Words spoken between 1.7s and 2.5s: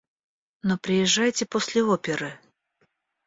оперы.